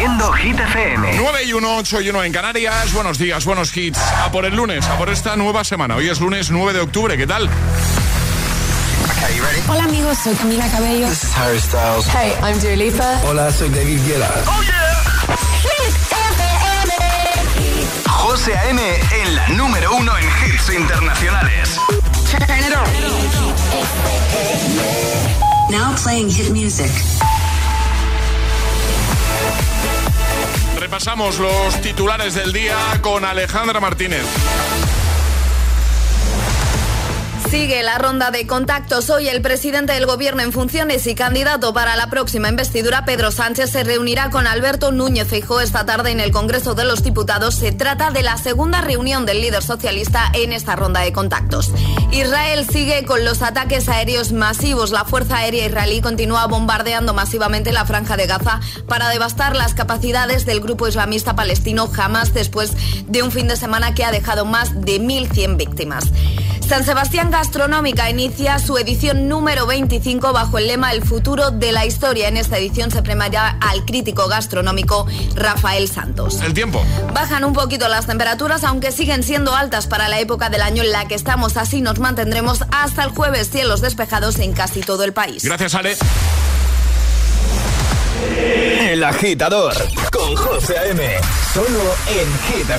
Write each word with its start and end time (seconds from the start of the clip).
haciendo 0.00 0.32
Hit 0.32 0.58
FM. 0.58 1.12
9 1.14 1.44
y 1.44 1.52
1, 1.52 1.76
8 1.76 2.00
y 2.00 2.08
1 2.08 2.24
en 2.24 2.32
Canarias. 2.32 2.92
Buenos 2.94 3.18
días, 3.18 3.44
buenos 3.44 3.76
hits. 3.76 3.98
A 3.98 4.30
por 4.32 4.46
el 4.46 4.56
lunes, 4.56 4.86
a 4.86 4.96
por 4.96 5.10
esta 5.10 5.36
nueva 5.36 5.62
semana. 5.62 5.96
Hoy 5.96 6.08
es 6.08 6.20
lunes 6.20 6.50
9 6.50 6.72
de 6.72 6.80
octubre. 6.80 7.18
¿Qué 7.18 7.26
tal? 7.26 7.50
Hola 9.68 9.84
amigos, 9.84 10.16
soy 10.24 10.34
Camila 10.36 10.66
Cabello. 10.70 11.06
This 11.06 11.24
is 11.24 11.36
Harry 11.36 11.60
Styles. 11.60 12.06
Hey, 12.06 12.32
I'm 12.42 12.58
Dua 12.60 12.76
Lipa. 12.76 13.20
Hola, 13.28 13.52
soy 13.52 13.68
David 13.68 14.00
Guetta. 14.06 14.30
¡Oh, 14.46 14.62
yeah! 14.62 14.80
José 18.06 18.56
A.M. 18.56 18.80
en 19.22 19.36
la 19.36 19.48
número 19.48 19.94
uno 19.96 20.12
en 20.16 20.24
hits 20.24 20.70
internacionales. 20.70 21.78
Now 25.68 25.94
playing 26.02 26.30
hit 26.30 26.50
music. 26.52 26.90
Repasamos 30.90 31.38
los 31.38 31.80
titulares 31.82 32.34
del 32.34 32.52
día 32.52 32.76
con 33.00 33.24
Alejandra 33.24 33.78
Martínez. 33.78 34.26
Sigue 37.50 37.82
la 37.82 37.98
ronda 37.98 38.30
de 38.30 38.46
contactos. 38.46 39.10
Hoy 39.10 39.28
el 39.28 39.42
presidente 39.42 39.92
del 39.92 40.06
gobierno 40.06 40.40
en 40.40 40.52
funciones 40.52 41.08
y 41.08 41.16
candidato 41.16 41.74
para 41.74 41.96
la 41.96 42.06
próxima 42.06 42.48
investidura, 42.48 43.04
Pedro 43.04 43.32
Sánchez, 43.32 43.70
se 43.70 43.82
reunirá 43.82 44.30
con 44.30 44.46
Alberto 44.46 44.92
Núñez 44.92 45.26
Feijóo 45.26 45.60
esta 45.60 45.84
tarde 45.84 46.12
en 46.12 46.20
el 46.20 46.30
Congreso 46.30 46.76
de 46.76 46.84
los 46.84 47.02
Diputados. 47.02 47.56
Se 47.56 47.72
trata 47.72 48.12
de 48.12 48.22
la 48.22 48.36
segunda 48.36 48.82
reunión 48.82 49.26
del 49.26 49.40
líder 49.40 49.64
socialista 49.64 50.30
en 50.32 50.52
esta 50.52 50.76
ronda 50.76 51.00
de 51.00 51.12
contactos. 51.12 51.72
Israel 52.12 52.68
sigue 52.70 53.04
con 53.04 53.24
los 53.24 53.42
ataques 53.42 53.88
aéreos 53.88 54.30
masivos. 54.30 54.92
La 54.92 55.04
Fuerza 55.04 55.38
Aérea 55.38 55.66
israelí 55.66 56.00
continúa 56.00 56.46
bombardeando 56.46 57.14
masivamente 57.14 57.72
la 57.72 57.84
franja 57.84 58.16
de 58.16 58.28
Gaza 58.28 58.60
para 58.86 59.08
devastar 59.08 59.56
las 59.56 59.74
capacidades 59.74 60.46
del 60.46 60.60
grupo 60.60 60.86
islamista 60.86 61.34
palestino 61.34 61.90
Hamas 61.98 62.32
después 62.32 62.74
de 63.08 63.24
un 63.24 63.32
fin 63.32 63.48
de 63.48 63.56
semana 63.56 63.92
que 63.92 64.04
ha 64.04 64.12
dejado 64.12 64.44
más 64.44 64.80
de 64.82 65.00
1.100 65.00 65.56
víctimas. 65.56 66.04
San 66.70 66.84
Sebastián 66.84 67.32
Gastronómica 67.40 68.10
inicia 68.10 68.58
su 68.58 68.76
edición 68.76 69.26
número 69.26 69.64
25 69.64 70.34
bajo 70.34 70.58
el 70.58 70.66
lema 70.66 70.92
El 70.92 71.02
futuro 71.02 71.50
de 71.50 71.72
la 71.72 71.86
historia. 71.86 72.28
En 72.28 72.36
esta 72.36 72.58
edición 72.58 72.90
se 72.90 73.00
premiará 73.00 73.56
al 73.62 73.86
crítico 73.86 74.28
gastronómico 74.28 75.06
Rafael 75.36 75.88
Santos. 75.88 76.42
El 76.42 76.52
tiempo. 76.52 76.84
Bajan 77.14 77.44
un 77.44 77.54
poquito 77.54 77.88
las 77.88 78.06
temperaturas, 78.06 78.62
aunque 78.62 78.92
siguen 78.92 79.22
siendo 79.22 79.54
altas 79.54 79.86
para 79.86 80.10
la 80.10 80.20
época 80.20 80.50
del 80.50 80.60
año 80.60 80.82
en 80.82 80.92
la 80.92 81.08
que 81.08 81.14
estamos. 81.14 81.56
Así 81.56 81.80
nos 81.80 81.98
mantendremos 81.98 82.62
hasta 82.72 83.04
el 83.04 83.10
jueves, 83.10 83.48
cielos 83.48 83.80
despejados 83.80 84.38
en 84.38 84.52
casi 84.52 84.82
todo 84.82 85.02
el 85.04 85.14
país. 85.14 85.42
Gracias, 85.42 85.74
Ale. 85.74 85.96
El 88.82 89.02
agitador 89.02 89.72
con 90.12 90.36
José 90.36 90.76
A.M. 90.76 91.08
Solo 91.54 91.94
en 92.06 92.28
Hit 92.52 92.70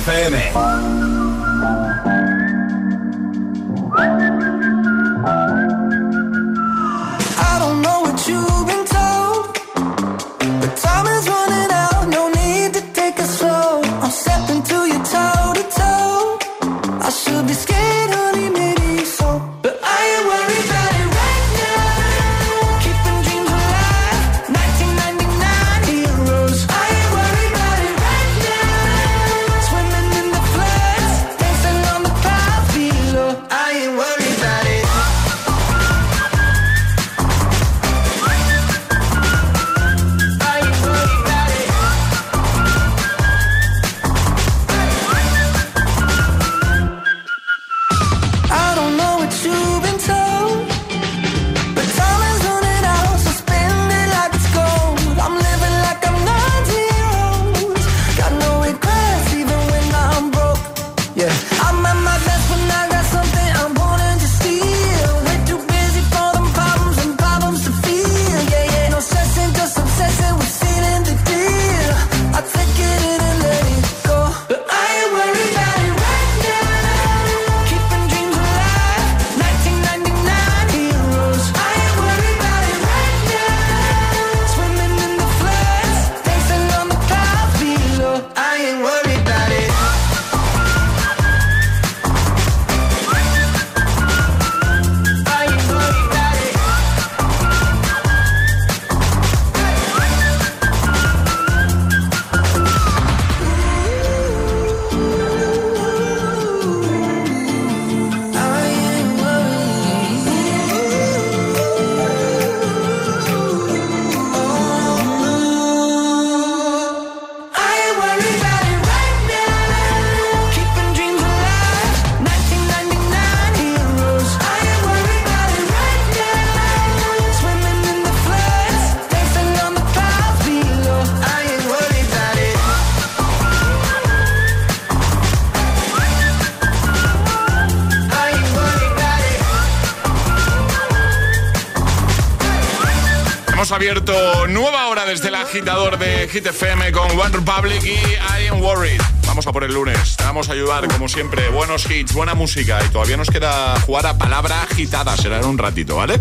nueva 144.48 144.86
hora 144.86 145.04
desde 145.04 145.26
el 145.26 145.34
agitador 145.34 145.98
de 145.98 146.28
Hit 146.28 146.46
FM 146.46 146.92
con 146.92 147.10
One 147.18 147.30
Republic 147.32 147.82
y 147.84 147.98
I 147.98 148.46
Am 148.48 148.62
Worried. 148.62 149.00
Vamos 149.26 149.44
a 149.48 149.52
por 149.52 149.64
el 149.64 149.74
lunes. 149.74 150.16
Vamos 150.20 150.48
a 150.48 150.52
ayudar, 150.52 150.86
como 150.86 151.08
siempre. 151.08 151.48
Buenos 151.48 151.90
hits, 151.90 152.12
buena 152.12 152.34
música. 152.34 152.78
Y 152.84 152.88
todavía 152.90 153.16
nos 153.16 153.28
queda 153.28 153.74
jugar 153.80 154.06
a 154.06 154.16
palabra 154.16 154.62
agitada. 154.62 155.16
Será 155.16 155.40
en 155.40 155.46
un 155.46 155.58
ratito, 155.58 155.96
¿vale? 155.96 156.20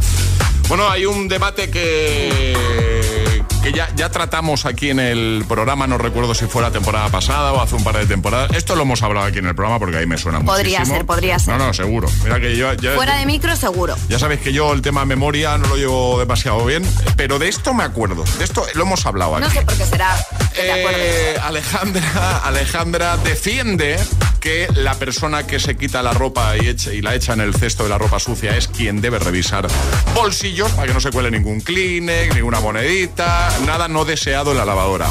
Bueno, 0.70 0.90
hay 0.90 1.06
un 1.06 1.28
debate 1.28 1.70
que, 1.70 3.41
que 3.62 3.72
ya, 3.72 3.90
ya 3.96 4.10
tratamos 4.10 4.66
aquí 4.66 4.90
en 4.90 5.00
el 5.00 5.46
programa. 5.48 5.88
No 5.88 5.98
recuerdo 5.98 6.34
si 6.34 6.46
fue 6.46 6.62
la 6.62 6.72
temporada 6.72 7.10
pasada 7.10 7.54
o 7.54 7.62
hace 7.62 7.76
un 7.76 7.84
par 7.84 7.98
de 7.98 8.06
temporadas. 8.06 8.52
Esto 8.54 8.76
lo 8.76 8.84
hemos 8.84 9.02
hablado 9.04 9.28
aquí 9.28 9.40
en 9.40 9.46
el 9.48 9.56
programa 9.56 9.80
porque 9.80 9.98
ahí 9.98 10.06
me 10.06 10.18
suena 10.18 10.40
Podría 10.42 10.80
muchísimo. 10.80 10.98
ser, 10.98 11.06
podría 11.06 11.40
ser. 11.40 11.58
No, 11.58 11.66
no, 11.68 11.74
seguro. 11.74 12.08
Mira 12.24 12.40
que 12.40 12.56
yo... 12.58 12.70
Fuera 12.96 13.18
de 13.18 13.26
micro, 13.26 13.56
seguro. 13.56 13.96
ya 14.10 14.20
sabéis 14.20 14.42
que 14.42 14.52
yo 14.54 14.74
el 14.74 14.82
tema 14.82 15.06
memoria 15.06 15.58
no 15.58 15.68
lo 15.68 15.76
llevo 15.78 16.20
demasiado 16.20 16.66
bien, 16.66 16.84
pero 17.16 17.40
de 17.40 17.48
esto 17.50 17.74
me 17.74 17.84
acuerdo. 17.84 18.24
De 18.38 18.44
esto 18.44 18.66
lo 18.74 18.84
hemos 18.84 19.06
hablado 19.06 19.36
aquí. 19.36 19.46
No 19.46 19.52
sé 19.52 19.62
por 19.62 19.76
qué 19.78 19.86
será. 19.86 20.16
que 20.54 20.62
te 20.62 20.72
acuerdes. 20.72 21.02
Eh, 21.02 21.38
Alejandra, 21.44 22.38
Alejandra 22.44 23.18
defiende 23.18 24.00
que 24.42 24.68
la 24.76 24.96
persona 24.96 25.46
que 25.48 25.60
se 25.60 25.78
quita 25.78 26.02
la 26.02 26.12
ropa 26.14 26.58
y, 26.58 26.68
echa- 26.68 26.92
y 26.94 27.02
la 27.02 27.14
echa 27.16 27.34
en 27.34 27.42
el 27.42 27.54
cesto 27.56 27.84
de 27.84 27.90
la 27.90 27.98
ropa 28.00 28.20
sucia 28.20 28.58
es 28.58 28.68
quien 28.68 29.00
debe 29.00 29.20
revisar 29.20 29.68
bolsillos 30.16 30.72
para 30.72 30.88
que 30.88 30.94
no 30.94 31.00
se 31.00 31.12
cuele 31.12 31.30
ningún 31.32 31.62
Kleenex, 31.62 32.34
ninguna 32.36 32.60
monedita, 32.60 33.50
nada 33.66 33.88
no 33.88 34.04
deseado 34.04 34.52
en 34.52 34.58
la 34.58 34.66
lavadora. 34.66 35.08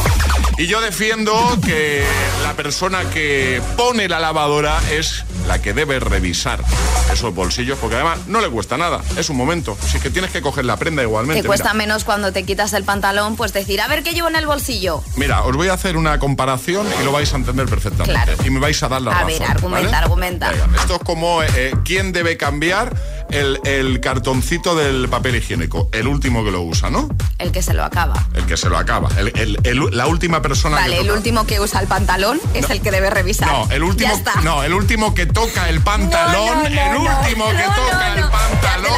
Y 0.59 0.67
yo 0.67 0.81
defiendo 0.82 1.56
que 1.65 2.05
la 2.43 2.53
persona 2.55 3.05
que 3.11 3.62
pone 3.77 4.09
la 4.09 4.19
lavadora 4.21 4.79
es 4.91 5.25
la 5.47 5.62
que 5.62 5.73
debe 5.73 5.99
revisar 6.00 6.62
esos 7.11 7.35
bolsillos, 7.35 7.79
porque 7.79 7.94
además 7.97 8.19
no 8.26 8.41
le 8.41 8.49
cuesta 8.50 8.76
nada, 8.76 9.00
es 9.17 9.31
un 9.31 9.37
momento. 9.37 9.76
Si 9.88 9.97
es 9.97 10.03
que 10.03 10.11
tienes 10.11 10.31
que 10.33 10.43
coger 10.43 10.65
la 10.65 10.76
prenda 10.76 11.03
igualmente. 11.03 11.41
Te 11.43 11.47
cuesta 11.47 11.73
menos 11.73 12.05
cuando 12.05 12.33
te 12.33 12.43
quitas 12.44 12.73
el 12.75 12.85
pantalón, 12.85 13.37
pues 13.37 13.53
decir, 13.53 13.81
a 13.81 13.88
ver 13.88 14.03
qué 14.03 14.12
llevo 14.12 14.29
en 14.29 14.37
el 14.37 14.47
bolsillo. 14.47 15.03
Mira, 15.17 15.43
os 15.44 15.56
voy 15.56 15.69
a 15.69 15.75
hacer 15.75 15.97
una 15.97 16.19
comparación 16.19 16.87
y 17.00 17.05
lo 17.05 17.12
vais 17.12 17.33
a 17.33 17.37
entender 17.37 17.67
perfectamente. 17.67 18.12
Claro. 18.12 18.35
Y 18.44 18.50
me 18.50 18.61
vais 18.61 18.83
a 18.83 18.88
dar 18.88 19.00
la 19.00 19.20
A 19.21 19.25
razón. 19.25 19.39
ver, 19.41 19.51
argumenta, 19.51 19.87
¿vale? 19.91 19.97
argumenta. 19.97 20.51
Venga, 20.51 20.67
esto 20.81 20.95
es 20.97 21.01
como 21.05 21.43
eh, 21.43 21.73
quién 21.85 22.13
debe 22.13 22.37
cambiar 22.37 22.95
el, 23.31 23.61
el 23.65 24.01
cartoncito 24.01 24.75
del 24.75 25.09
papel 25.09 25.37
higiénico. 25.37 25.89
El 25.93 26.09
último 26.09 26.45
que 26.45 26.51
lo 26.51 26.63
usa, 26.63 26.91
¿no? 26.91 27.09
El 27.39 27.53
que 27.53 27.63
se 27.63 27.75
lo 27.75 27.85
acaba. 27.85 28.27
El 28.35 28.45
que 28.47 28.57
se 28.57 28.69
lo 28.69 28.77
acaba. 28.77 29.09
El- 29.17 29.33
el- 29.39 29.59
el- 29.65 29.97
la 29.97 30.07
última 30.07 30.43
persona 30.43 30.77
Vale, 30.77 30.95
que 30.95 31.01
el 31.01 31.07
toca. 31.07 31.19
último 31.19 31.47
que 31.47 31.61
usa 31.61 31.81
el 31.81 31.87
pantalón 31.87 32.41
es 32.55 32.69
el 32.71 32.81
que 32.83 32.91
debe 32.91 33.09
revisar. 33.11 33.49
No, 33.49 33.69
el 33.71 33.83
último, 33.83 34.11
Ya 34.11 34.17
está. 34.19 34.35
no, 34.43 34.63
el 34.63 34.75
último 34.75 35.15
que 35.15 35.27
toca 35.27 35.69
el 35.69 35.81
pantalón, 35.81 36.47
No, 36.47 36.55
no, 36.55 36.63
no, 36.63 36.67
el 36.69 36.75
no. 37.05 37.19
último 37.21 37.47
que 37.51 37.55
No, 37.63 37.75
toca 37.75 38.09
no, 38.09 38.15
el 38.25 38.31
pantalón. 38.31 38.91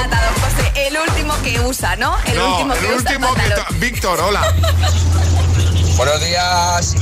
José. 0.43 0.87
El 0.89 0.97
último 0.97 1.35
que 1.43 1.61
usa, 1.61 1.97
¿no? 1.97 2.17
El 2.27 2.37
no, 2.37 2.53
último 2.53 2.75
el 2.75 2.81
que 2.81 2.87
usa 2.87 2.97
último 2.97 3.29
el 3.29 3.35
que 3.35 3.41
pantalón. 3.41 3.67
to- 3.69 3.75
Víctor, 3.79 4.21
hola. 4.21 4.55
Buenos 5.97 6.21
días, 6.25 6.95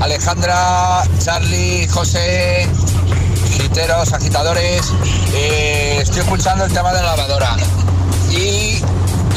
Alejandra, 0.00 1.02
Charlie, 1.22 1.88
José, 1.88 2.68
giteros, 3.56 4.12
agitadores. 4.12 4.92
Eh, 5.32 5.98
estoy 6.02 6.20
escuchando 6.20 6.64
el 6.64 6.72
tema 6.72 6.92
de 6.92 7.02
la 7.02 7.16
lavadora. 7.16 7.56
Y 8.30 8.80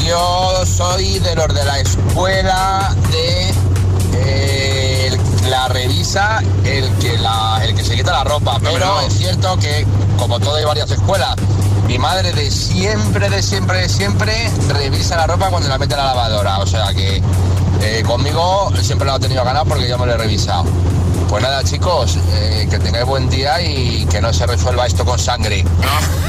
yo 0.06 0.64
soy 0.66 1.18
de 1.20 1.34
los 1.34 1.54
de 1.54 1.64
la 1.64 1.78
escuela 1.80 2.94
de 3.10 3.54
eh, 4.14 5.06
el- 5.12 5.50
la 5.50 5.68
revisa 5.68 6.40
el 6.64 6.90
que, 6.98 7.16
la, 7.18 7.60
el 7.64 7.74
que 7.74 7.82
se 7.84 7.94
quita 7.96 8.12
la 8.12 8.24
ropa. 8.24 8.58
Pero 8.62 8.78
no. 8.84 9.00
es 9.00 9.14
cierto 9.14 9.56
que, 9.58 9.86
como 10.18 10.38
todo 10.40 10.56
hay 10.56 10.64
varias 10.64 10.90
escuelas, 10.90 11.34
mi 11.86 11.98
madre 11.98 12.32
de 12.32 12.50
siempre, 12.50 13.30
de 13.30 13.42
siempre, 13.42 13.80
de 13.82 13.88
siempre 13.88 14.50
revisa 14.68 15.16
la 15.16 15.26
ropa 15.26 15.48
cuando 15.48 15.68
la 15.70 15.78
mete 15.78 15.94
en 15.94 16.00
la 16.00 16.06
lavadora. 16.06 16.58
O 16.58 16.66
sea 16.66 16.92
que 16.92 17.22
eh, 17.82 18.02
conmigo 18.06 18.72
siempre 18.80 19.06
lo 19.06 19.12
ha 19.14 19.18
tenido 19.18 19.44
ganado 19.44 19.64
porque 19.66 19.88
yo 19.88 19.98
me 19.98 20.06
lo 20.06 20.14
he 20.14 20.18
revisado. 20.18 20.64
Pues 21.28 21.42
nada, 21.42 21.62
chicos, 21.62 22.18
eh, 22.32 22.66
que 22.70 22.78
tengáis 22.78 23.04
buen 23.04 23.28
día 23.28 23.60
y 23.60 24.06
que 24.06 24.20
no 24.20 24.32
se 24.32 24.46
resuelva 24.46 24.86
esto 24.86 25.04
con 25.04 25.18
sangre. 25.18 25.62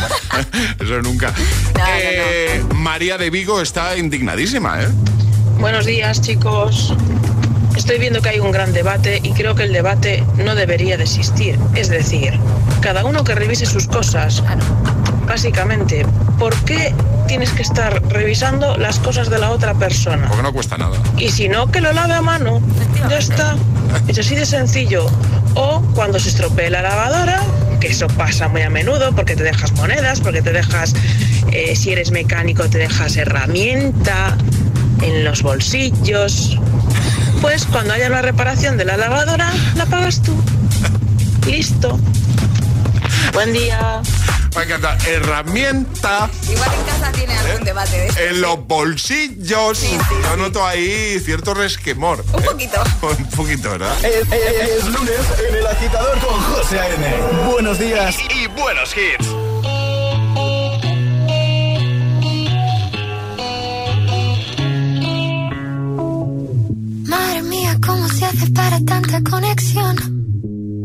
Eso 0.80 1.02
nunca. 1.02 1.34
No, 1.74 1.80
no, 1.80 1.86
Eh, 1.88 2.64
María 2.76 3.18
de 3.18 3.30
Vigo 3.30 3.62
está 3.62 3.98
indignadísima, 3.98 4.82
¿eh? 4.82 4.90
Buenos 5.60 5.86
días, 5.86 6.20
chicos. 6.22 6.94
Estoy 7.78 7.98
viendo 7.98 8.22
que 8.22 8.30
hay 8.30 8.40
un 8.40 8.52
gran 8.52 8.74
debate 8.74 9.22
y 9.24 9.32
creo 9.32 9.56
que 9.56 9.64
el 9.64 9.72
debate 9.72 10.24
no 10.36 10.54
debería 10.54 10.98
de 10.98 11.04
existir. 11.04 11.58
Es 11.76 11.88
decir, 11.88 12.38
cada 12.82 13.06
uno 13.06 13.24
que 13.24 13.36
revise 13.36 13.66
sus 13.66 13.88
cosas. 13.88 14.44
Básicamente, 15.30 16.08
¿por 16.40 16.56
qué 16.66 16.92
tienes 17.28 17.52
que 17.52 17.62
estar 17.62 18.02
revisando 18.10 18.76
las 18.78 18.98
cosas 18.98 19.30
de 19.30 19.38
la 19.38 19.52
otra 19.52 19.76
persona? 19.76 20.28
Porque 20.28 20.42
no 20.42 20.52
cuesta 20.52 20.76
nada. 20.76 20.98
Y 21.20 21.30
si 21.30 21.48
no, 21.48 21.72
que 21.72 21.82
lo 21.82 21.94
lave 21.94 22.14
a 22.14 22.22
mano. 22.22 22.60
Ya 23.08 23.20
está. 23.20 23.56
Es 24.08 24.18
así 24.18 24.34
de 24.34 24.48
sencillo. 24.48 25.06
O 25.54 25.82
cuando 25.94 26.20
se 26.20 26.30
estropee 26.30 26.72
la 26.72 26.82
lavadora, 26.82 27.44
que 27.80 27.90
eso 27.90 28.08
pasa 28.08 28.48
muy 28.48 28.64
a 28.64 28.72
menudo 28.72 29.14
porque 29.16 29.36
te 29.36 29.44
dejas 29.44 29.72
monedas, 29.74 30.20
porque 30.20 30.42
te 30.42 30.52
dejas, 30.52 30.96
eh, 31.52 31.76
si 31.76 31.92
eres 31.92 32.10
mecánico, 32.10 32.68
te 32.68 32.80
dejas 32.80 33.16
herramienta 33.16 34.36
en 35.04 35.24
los 35.24 35.44
bolsillos. 35.44 36.58
Pues 37.40 37.66
cuando 37.68 37.94
haya 37.94 38.08
una 38.08 38.24
reparación 38.24 38.78
de 38.78 38.86
la 38.86 38.98
lavadora, 38.98 39.54
la 39.76 39.86
pagas 39.86 40.24
tú. 40.24 40.34
Listo. 41.46 42.00
Buen 43.34 43.54
día. 43.54 44.02
Me 44.56 44.64
encanta. 44.64 44.98
Herramienta 45.08 46.30
Igual 46.50 46.70
en 46.74 46.84
casa 46.86 47.12
tiene 47.12 47.34
algún 47.38 47.64
debate 47.64 47.98
de 48.00 48.08
esto. 48.08 48.20
en 48.20 48.42
los 48.42 48.68
bolsillos. 48.68 49.78
Sí, 49.78 49.88
sí, 49.88 49.98
Yo 50.24 50.34
sí. 50.34 50.40
noto 50.40 50.66
ahí 50.66 51.20
cierto 51.24 51.54
resquemor. 51.54 52.24
Un 52.34 52.44
¿eh? 52.44 52.46
poquito. 52.46 52.84
Un 53.02 53.26
poquito, 53.30 53.70
¿verdad? 53.72 53.94
Es, 54.04 54.28
es- 54.32 54.70
es 54.80 54.86
lunes 54.86 55.20
en 55.48 55.56
el 55.56 55.68
agitador 55.68 56.18
con 56.20 56.42
José 56.42 56.80
A.M. 56.80 57.16
Buenos 57.52 57.80
días 57.80 58.16
y 58.36 58.48
buenos 58.48 58.94
hits. 58.98 59.28
Madre 67.08 67.42
mía, 67.44 67.78
¿cómo 67.86 68.08
se 68.10 68.26
hace 68.26 68.50
para 68.52 68.80
tanta 68.86 69.22
conexión? 69.30 70.19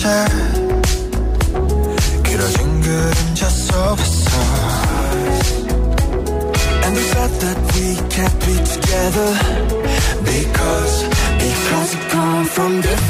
변했었지 0.00 0.06
길어진 2.24 2.80
그림자 2.80 3.48
속에서 3.48 4.30
And 6.84 6.96
the 6.96 7.02
fact 7.12 7.40
that 7.40 7.58
we 7.74 7.96
can't 8.08 8.38
be 8.46 8.54
together 8.64 9.30
Because, 10.24 11.04
because 11.38 11.96
we 11.96 12.00
come 12.08 12.44
from 12.46 12.80
different 12.80 13.09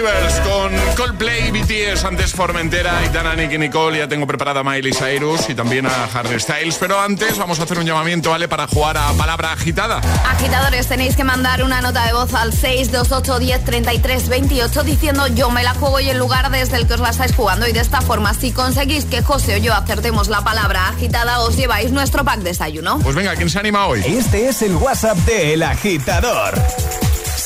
Universe 0.00 0.40
con 0.42 0.72
Coldplay, 0.96 1.50
BTS, 1.50 2.06
antes 2.06 2.32
Formentera, 2.32 3.04
Itana, 3.04 3.34
Nicky 3.34 3.58
Nicole. 3.58 3.98
Ya 3.98 4.08
tengo 4.08 4.26
preparada 4.26 4.60
a 4.60 4.64
Miley 4.64 4.94
Cyrus 4.94 5.50
y 5.50 5.54
también 5.54 5.84
a 5.84 6.04
Harry 6.14 6.40
Styles. 6.40 6.76
Pero 6.78 6.98
antes 6.98 7.36
vamos 7.36 7.60
a 7.60 7.64
hacer 7.64 7.78
un 7.78 7.84
llamamiento, 7.84 8.30
¿vale? 8.30 8.48
Para 8.48 8.66
jugar 8.66 8.96
a 8.96 9.12
palabra 9.12 9.52
agitada. 9.52 10.00
Agitadores, 10.30 10.86
tenéis 10.86 11.16
que 11.16 11.24
mandar 11.24 11.62
una 11.62 11.82
nota 11.82 12.06
de 12.06 12.14
voz 12.14 12.32
al 12.32 12.54
628 12.54 13.38
10 13.40 13.64
33 13.64 14.28
28 14.30 14.84
diciendo 14.84 15.26
yo 15.26 15.50
me 15.50 15.62
la 15.62 15.74
juego 15.74 16.00
y 16.00 16.08
el 16.08 16.16
lugar 16.16 16.50
desde 16.50 16.78
el 16.78 16.86
que 16.86 16.94
os 16.94 17.00
la 17.00 17.10
estáis 17.10 17.34
jugando. 17.34 17.68
Y 17.68 17.72
de 17.72 17.80
esta 17.80 18.00
forma, 18.00 18.32
si 18.32 18.52
conseguís 18.52 19.04
que 19.04 19.20
José 19.20 19.56
o 19.56 19.58
yo 19.58 19.74
acertemos 19.74 20.28
la 20.28 20.40
palabra 20.42 20.88
agitada, 20.88 21.40
os 21.40 21.58
lleváis 21.58 21.92
nuestro 21.92 22.24
pack 22.24 22.40
desayuno. 22.40 23.00
Pues 23.00 23.14
venga, 23.14 23.36
¿quién 23.36 23.50
se 23.50 23.58
anima 23.58 23.86
hoy? 23.86 24.02
Este 24.06 24.48
es 24.48 24.62
el 24.62 24.76
WhatsApp 24.76 25.18
de 25.18 25.52
El 25.52 25.62
Agitador. 25.62 26.54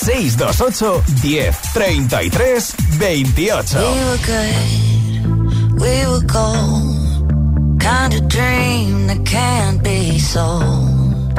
628 0.05 1.55
10 1.73 2.09
33 2.09 2.61
28. 2.99 3.75
We 3.75 3.89
were 4.05 4.21
good, 4.27 5.81
we 5.81 5.95
were 6.11 6.25
gold. 6.27 7.81
Kind 7.81 8.13
of 8.13 8.29
dream 8.29 9.07
that 9.07 9.25
can't 9.25 9.83
be 9.83 10.19
sold. 10.19 11.39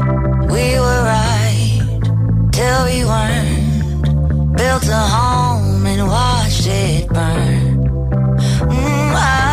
We 0.49 0.79
were 0.79 1.01
right 1.05 1.99
till 2.51 2.85
we 2.89 3.05
weren't. 3.05 4.57
Built 4.57 4.87
a 4.87 5.03
home 5.15 5.85
and 5.85 6.07
watched 6.07 6.65
it 6.65 7.07
burn. 7.09 7.85
Mm, 8.67 9.15
I 9.15 9.44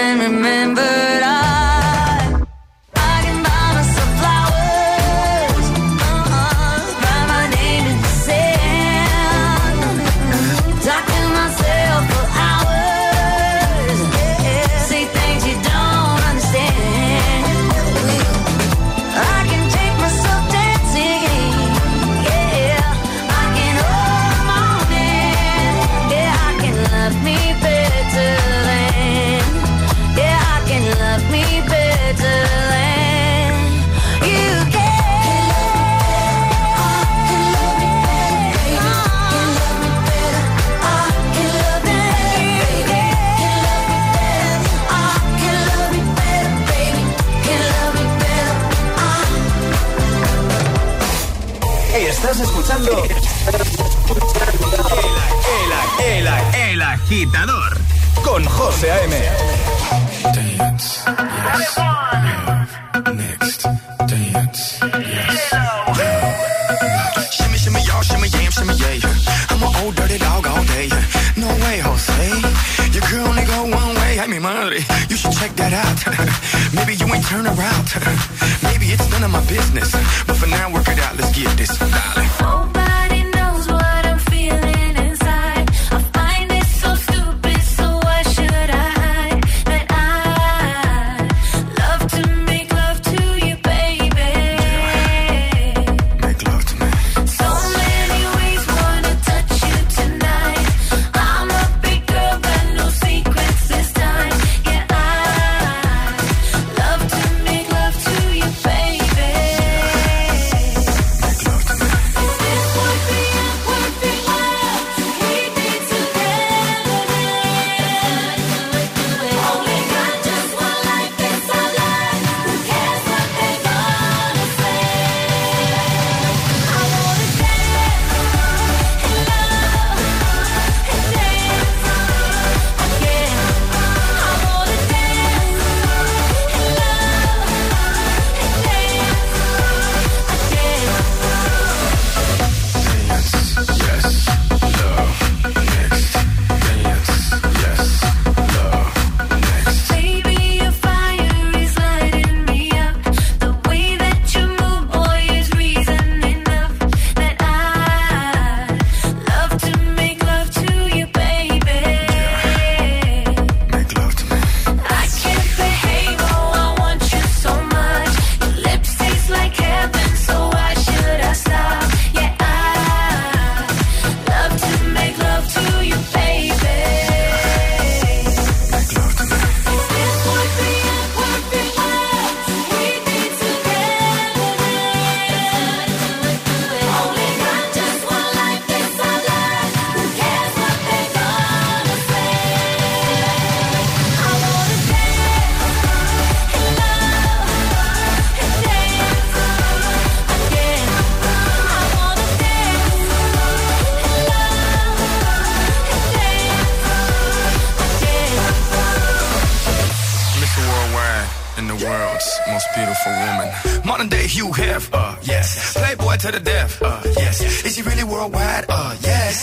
And 0.00 0.20
remembered. 0.20 1.22
I 1.24 1.77
agitador 57.28 57.78
con 58.24 58.44
José 58.44 58.90
A.M. 58.90 59.16
Dance, 60.34 61.00
yes. 61.50 61.78
Next, 63.14 63.66
I'm 69.50 69.92
dirty 69.92 70.18
dog 70.18 70.46
all 70.46 70.64
day. 70.64 70.88
No 71.36 71.48
way, 71.48 71.80
Jose. 71.80 72.68
Go 73.46 73.62
one 73.62 73.94
way. 73.94 74.20
I 74.20 74.26
mean, 74.26 74.42
money. 74.42 74.80
You 75.08 75.16
should 75.16 75.32
check 75.32 75.54
that 75.56 75.72
out. 75.72 75.98
Maybe 76.74 76.94
you 76.94 77.06
ain't 77.14 77.24
turn 77.24 77.46
around. 77.46 77.86
Maybe 78.62 78.86
it's 78.92 79.08
none 79.10 79.22
of 79.24 79.30
my 79.30 79.44
business. 79.46 79.92
But 80.26 80.36
for 80.36 80.46
now, 80.46 80.70
work 80.72 80.88
it 80.88 80.98
out. 80.98 81.16
Let's 81.16 81.32
get 81.32 81.56
this, 81.56 81.78
darling. 81.78 82.27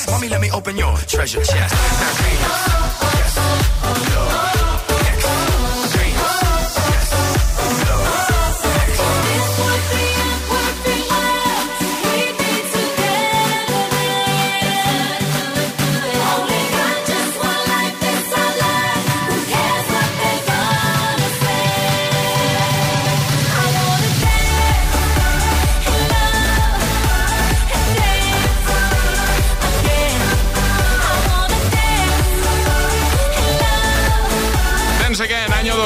Mommy, 0.08 0.30
let 0.30 0.42
me 0.42 0.50
open 0.50 0.78
your 0.78 0.98
treasure 0.98 1.44
chest. 1.44 1.76
Now, 1.76 3.15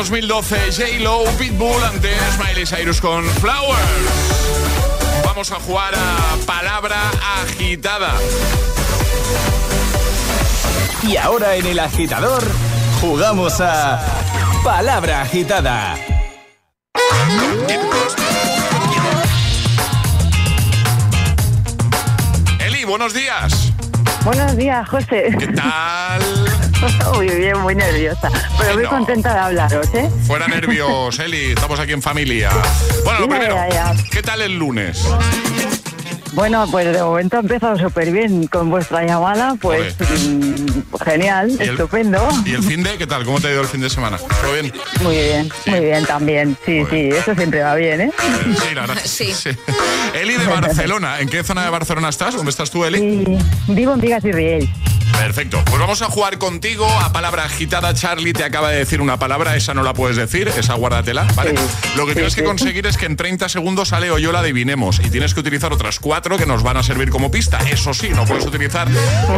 2012, 0.09 0.71
J-Lo, 0.71 1.23
Pitbull, 1.37 1.83
antes 1.83 2.19
Miley 2.39 2.65
Cyrus 2.65 2.99
con 2.99 3.23
Flowers. 3.23 3.77
Vamos 5.23 5.51
a 5.51 5.59
jugar 5.59 5.93
a 5.93 6.35
palabra 6.47 6.97
agitada. 7.43 8.13
Y 11.03 11.15
ahora 11.15 11.55
en 11.57 11.67
el 11.67 11.77
agitador, 11.77 12.43
jugamos 12.99 13.61
a 13.61 14.03
palabra 14.63 15.21
agitada. 15.21 15.95
Eli, 22.65 22.83
buenos 22.85 23.13
días. 23.13 23.71
Buenos 24.25 24.57
días, 24.57 24.89
José. 24.89 25.35
¿Qué 25.37 25.47
tal? 25.49 26.38
Muy 27.13 27.29
bien, 27.29 27.59
muy 27.59 27.75
nerviosa. 27.75 28.29
Pero 28.57 28.73
muy 28.75 28.83
No. 28.83 28.89
contenta 28.89 29.33
de 29.33 29.39
hablaros, 29.39 29.87
¿eh? 29.93 30.09
Fuera 30.27 30.47
nervios, 30.47 31.17
Eli, 31.19 31.51
estamos 31.51 31.79
aquí 31.79 31.91
en 31.91 32.01
familia. 32.01 32.51
Bueno, 33.03 33.19
lo 33.21 33.25
Ya, 33.27 33.31
primero, 33.31 33.55
ya, 33.55 33.69
ya. 33.69 33.95
¿qué 34.11 34.21
tal 34.21 34.41
el 34.41 34.57
lunes? 34.57 35.03
Bueno, 36.33 36.65
pues 36.71 36.85
de 36.93 37.01
momento 37.01 37.37
ha 37.37 37.39
empezado 37.39 37.77
súper 37.77 38.11
bien 38.11 38.47
con 38.47 38.69
vuestra 38.69 39.03
llamada. 39.03 39.55
Pues 39.59 39.95
mm, 39.99 40.93
genial, 41.03 41.49
¿Y 41.49 41.63
el- 41.63 41.69
estupendo. 41.71 42.25
¿Y 42.45 42.53
el 42.53 42.63
fin 42.63 42.83
de 42.83 42.97
qué 42.97 43.07
tal? 43.07 43.25
¿Cómo 43.25 43.41
te 43.41 43.47
ha 43.47 43.51
ido 43.51 43.61
el 43.61 43.67
fin 43.67 43.81
de 43.81 43.89
semana? 43.89 44.17
¿Todo 44.17 44.53
bien? 44.53 44.71
Muy 45.01 45.15
bien, 45.17 45.49
muy 45.65 45.79
bien 45.81 46.05
también. 46.05 46.55
Sí, 46.65 46.83
sí, 46.89 47.09
eso 47.09 47.33
siempre 47.35 47.61
va 47.61 47.75
bien, 47.75 47.99
¿eh? 48.01 48.11
Sí, 48.61 48.73
la 48.75 48.81
verdad. 48.81 49.01
Sí. 49.03 49.33
Eli 50.13 50.35
de 50.35 50.45
Barcelona. 50.47 51.19
¿En 51.19 51.27
qué 51.27 51.43
zona 51.43 51.63
de 51.65 51.71
Barcelona 51.71 52.09
estás? 52.09 52.35
¿Dónde 52.35 52.51
estás 52.51 52.69
tú, 52.71 52.85
Eli? 52.85 53.37
Vivo 53.67 53.93
en 53.95 53.99
Vigas 53.99 54.23
y 54.23 54.31
Riel. 54.31 54.69
Perfecto. 55.19 55.61
Pues 55.65 55.79
vamos 55.79 56.01
a 56.01 56.05
jugar 56.05 56.37
contigo 56.37 56.87
a 57.01 57.11
palabra 57.11 57.43
agitada. 57.43 57.93
Charlie 57.93 58.31
te 58.33 58.43
acaba 58.45 58.69
de 58.69 58.77
decir 58.77 59.01
una 59.01 59.19
palabra, 59.19 59.55
esa 59.55 59.73
no 59.73 59.83
la 59.83 59.93
puedes 59.93 60.15
decir, 60.17 60.47
esa 60.47 60.73
guárdatela, 60.75 61.27
¿vale? 61.35 61.53
Lo 61.97 62.05
que 62.05 62.11
Sí, 62.13 62.15
tienes 62.15 62.35
que 62.35 62.41
sí. 62.41 62.47
conseguir 62.47 62.87
es 62.87 62.97
que 62.97 63.05
en 63.05 63.17
30 63.17 63.49
segundos 63.49 63.91
Ale 63.93 64.11
o 64.11 64.17
yo 64.17 64.31
la 64.31 64.39
adivinemos 64.39 64.99
y 65.03 65.09
tienes 65.09 65.33
que 65.33 65.41
utilizar 65.41 65.73
otras 65.73 65.99
cuatro 65.99 66.37
que 66.37 66.45
nos 66.45 66.63
van 66.63 66.77
a 66.77 66.83
servir 66.83 67.09
como 67.09 67.29
pista. 67.31 67.59
Eso 67.69 67.93
sí, 67.93 68.09
no 68.09 68.25
puedes 68.25 68.45
utilizar 68.45 68.87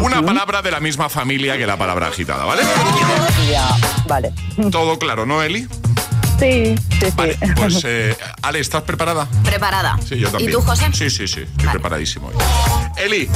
una 0.02 0.24
palabra 0.24 0.62
de 0.62 0.70
la 0.72 0.80
misma 0.80 1.10
familia 1.10 1.58
que 1.58 1.66
la 1.66 1.78
palabra 1.78 2.08
agitada, 2.08 2.46
¿vale? 2.46 2.62
Ya, 3.52 3.68
vale. 4.08 4.32
Todo 4.72 5.00
claro, 5.00 5.26
¿no, 5.26 5.42
Eli? 5.42 5.68
Sí, 6.40 6.76
sí, 7.00 7.06
sí. 7.06 7.08
Vale, 7.16 7.38
pues 7.56 7.86
Ale, 8.42 8.60
¿estás 8.60 8.82
preparada? 8.82 9.28
Preparada. 9.44 10.00
Sí, 10.08 10.18
yo 10.18 10.30
también. 10.30 10.50
¿Y 10.50 10.54
tú, 10.54 10.62
José? 10.62 10.88
Sí, 10.92 11.10
sí, 11.12 11.28
sí. 11.28 11.42
Estoy 11.42 11.66
Vale. 11.66 11.72
preparadísimo. 11.74 12.32
Eli, 12.98 13.30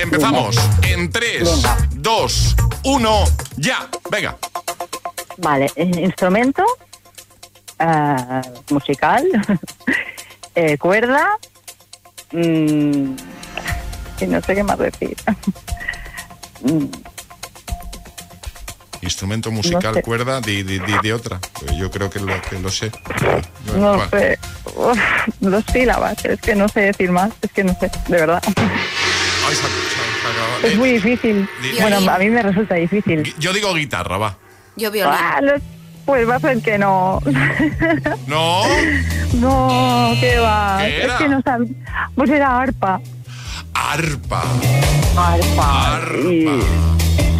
empezamos. 0.00 0.56
En 0.82 1.10
3, 1.10 1.42
Venga. 1.62 1.76
2, 1.94 2.56
1, 2.84 3.24
ya. 3.56 3.88
Venga. 4.10 4.36
Vale, 5.38 5.70
eh, 5.76 5.84
instrumento 6.02 6.64
eh, 7.78 8.40
musical, 8.70 9.24
eh, 10.54 10.78
cuerda, 10.78 11.38
mm, 12.32 13.16
y 14.20 14.26
no 14.28 14.40
sé 14.42 14.54
qué 14.54 14.62
más 14.62 14.78
decir. 14.78 15.16
Mm, 16.66 16.86
Instrumento 19.02 19.50
musical, 19.50 19.82
No 19.90 19.94
sé. 19.96 20.02
cuerda, 20.02 20.40
di, 20.40 20.62
di- 20.62 20.78
di- 20.78 20.98
di 21.02 21.12
otra. 21.12 21.38
Pues 21.60 21.76
Yo 21.76 21.90
creo 21.90 22.08
que 22.08 22.20
lo, 22.20 22.32
que 22.40 22.58
lo 22.58 22.70
sé. 22.70 22.90
no 23.76 23.98
Vale. 23.98 24.08
sé, 24.08 24.38
Uf, 24.74 24.98
dos 25.40 25.62
sílabas, 25.70 26.24
es 26.24 26.40
que 26.40 26.54
no 26.54 26.66
sé 26.70 26.80
decir 26.80 27.10
más, 27.12 27.32
es 27.42 27.52
que 27.52 27.64
no 27.64 27.76
sé, 27.78 27.90
de 28.08 28.16
verdad. 28.16 28.42
Es 30.62 30.76
muy 30.76 30.92
difícil. 30.92 31.48
di- 31.62 31.80
Bueno, 31.80 31.98
a 32.10 32.18
mí 32.18 32.28
me 32.30 32.42
resulta 32.42 32.74
difícil. 32.76 33.34
Yo 33.38 33.52
digo 33.52 33.74
guitarra, 33.74 34.16
va. 34.18 34.36
Yo 34.76 34.90
violín. 34.90 35.14
Ah, 35.16 35.40
lo- 35.42 35.52
Pues 36.04 36.28
va 36.28 36.36
a 36.36 36.40
ser 36.40 36.60
que 36.60 36.76
no. 36.78 37.20
No, 38.26 38.62
No, 39.34 40.12
¿qué 40.20 40.38
va? 40.38 40.78
¿Qué 40.80 40.98
es 40.98 41.04
era? 41.04 41.18
que 41.18 41.28
no 41.28 41.40
sabía. 41.42 41.72
Pues 42.14 42.30
era 42.30 42.58
arpa. 42.60 43.00
arpa. 43.74 44.42
Arpa. 45.16 45.96
Arpa. 45.96 46.18
Y- 46.30 46.46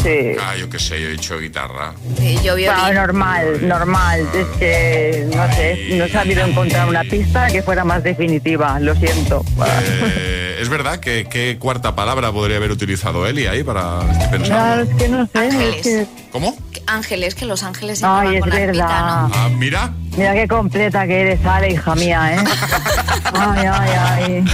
sí. 0.04 0.36
Ah, 0.40 0.54
yo 0.56 0.70
qué 0.70 0.78
sé, 0.78 1.00
yo 1.00 1.08
he 1.08 1.12
dicho 1.12 1.38
guitarra. 1.40 1.92
Sí, 2.18 2.38
yo 2.44 2.54
violín. 2.54 2.80
No, 2.80 2.92
normal, 2.92 3.66
normal. 3.66 4.20
Es 4.32 4.46
que, 4.58 5.26
no 5.34 5.52
sé, 5.54 5.88
no 5.96 6.04
he 6.04 6.08
sabido 6.10 6.44
encontrar 6.46 6.88
una 6.88 7.02
pista 7.02 7.48
que 7.48 7.62
fuera 7.62 7.84
más 7.84 8.04
definitiva. 8.04 8.78
Lo 8.78 8.94
siento. 8.94 9.44
Eh, 9.66 10.58
es 10.60 10.68
verdad 10.68 11.00
que 11.00 11.26
qué 11.28 11.56
cuarta 11.58 11.96
palabra 11.96 12.30
podría 12.30 12.58
haber 12.58 12.70
utilizado 12.70 13.26
Eli 13.26 13.46
ahí 13.46 13.64
para 13.64 14.00
estoy 14.12 14.26
No, 14.26 14.30
pensando. 14.30 14.82
es 14.82 14.96
que 14.96 15.08
no 15.08 15.26
sé. 15.26 15.38
Ángeles. 15.38 15.76
Es 15.76 15.82
que... 15.82 16.06
¿Cómo? 16.30 16.56
Ángeles, 16.86 17.34
que 17.34 17.46
los 17.46 17.62
ángeles 17.62 17.98
siempre 17.98 18.18
Ay, 18.20 18.26
van 18.26 18.34
es 18.34 18.40
con 18.40 18.52
arpita, 18.52 18.66
verdad. 18.66 19.22
¿no? 19.28 19.30
Ah, 19.34 19.48
mira. 19.58 19.92
Mira 20.16 20.34
qué 20.34 20.46
completa 20.48 21.06
que 21.06 21.20
eres, 21.22 21.44
Ale, 21.44 21.70
hija 21.72 21.94
mía, 21.94 22.34
¿eh? 22.36 22.44
Ay, 23.34 23.66
ay, 23.66 23.90
ay. 24.22 24.44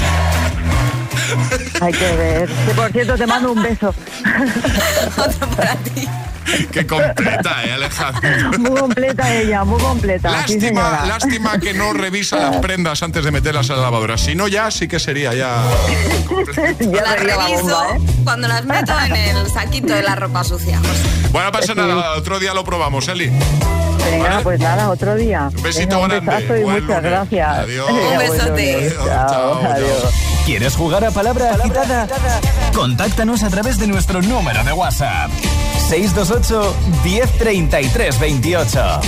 Hay 1.81 1.93
que 1.93 2.17
ver. 2.17 2.49
Que 2.67 2.75
por 2.75 2.93
cierto, 2.93 3.17
te 3.17 3.27
mando 3.27 3.53
un 3.53 3.63
beso. 3.63 3.95
Otro 5.17 5.49
para 5.57 5.75
ti. 5.77 6.09
Qué 6.73 6.85
completa, 6.85 7.65
eh, 7.65 7.73
Alejandro. 7.75 8.59
Muy 8.59 8.81
completa 8.81 9.33
ella, 9.35 9.63
muy 9.63 9.81
completa. 9.81 10.31
Lástima, 10.33 11.05
lástima 11.07 11.61
que 11.61 11.75
no 11.75 11.93
revisa 11.93 12.39
las 12.39 12.57
prendas 12.57 13.03
antes 13.05 13.25
de 13.25 13.31
meterlas 13.31 13.71
a 13.71 13.77
la 13.77 13.83
lavadora. 13.83 14.19
Si 14.19 14.35
no, 14.35 14.49
ya 14.49 14.69
sí 14.73 14.89
que 14.89 14.99
sería 14.99 15.33
ya. 15.35 15.63
Ya 16.81 17.03
las 17.03 17.21
reviso 17.21 17.63
bomba, 17.63 17.97
¿eh? 17.97 18.01
cuando 18.25 18.49
las 18.49 18.65
meto 18.65 18.93
en 18.99 19.37
el 19.37 19.47
saquito 19.51 19.93
de 19.95 20.03
la 20.03 20.17
ropa 20.17 20.43
sucia. 20.43 20.79
José. 20.79 21.29
Bueno, 21.31 21.47
no 21.49 21.53
pasa 21.53 21.75
nada, 21.75 22.17
otro 22.17 22.39
día 22.41 22.53
lo 22.53 22.65
probamos, 22.65 23.07
Eli. 23.09 23.31
Venga, 24.11 24.29
¿Vale? 24.31 24.43
pues 24.43 24.59
nada, 24.61 24.91
otro 24.91 25.15
día. 25.15 25.51
Un 25.55 25.63
besito 25.63 26.01
Venga, 26.01 26.09
grande. 26.09 26.19
Un 26.19 26.27
besazo 26.27 26.57
y 26.57 26.63
Buen 26.65 26.83
muchas 26.83 26.97
lunes. 27.03 27.11
gracias. 27.13 27.59
Adiós. 27.59 27.91
Un 27.91 28.19
besote. 28.19 28.93
Chao, 28.97 29.07
Chao, 29.07 29.29
chao, 29.29 29.61
chao. 29.63 29.73
adiós. 29.73 30.15
¿Quieres 30.51 30.75
jugar 30.75 31.05
a 31.05 31.13
palabra 31.13 31.55
agitada? 31.55 32.09
Contáctanos 32.75 33.45
a 33.45 33.51
través 33.51 33.79
de 33.79 33.87
nuestro 33.87 34.21
número 34.21 34.65
de 34.65 34.73
WhatsApp. 34.73 35.31
628 35.89 36.75
1033 37.05 38.19
28. 38.19 39.01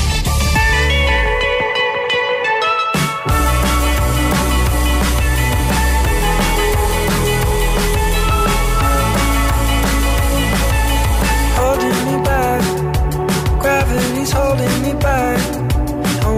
holding 14.32 14.82
me 14.82 14.94
back. 14.94 15.40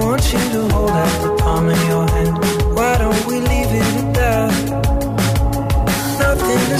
Want 0.00 0.32
you 0.32 0.38
to 0.38 0.68
hold 0.74 0.90
out 0.90 1.22
the 1.22 1.36
palm 1.42 1.68
of 1.68 1.88
your 1.88 2.08
hand. 2.08 2.38
Why 2.74 2.96
don't 2.96 3.26
we 3.26 3.40
leave 3.40 3.70
it 3.70 3.86
at 4.02 4.14
that? 4.14 4.73